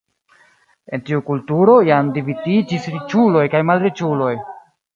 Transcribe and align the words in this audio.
En 0.97 1.03
tiu 1.09 1.21
kulturo 1.27 1.75
jam 1.89 2.09
dividiĝis 2.17 2.89
riĉuloj 2.97 3.47
kaj 3.55 3.65
malriĉuloj. 3.71 4.35